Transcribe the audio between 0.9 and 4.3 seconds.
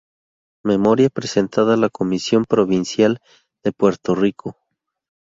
presentada a la Comisión Provincial de Puerto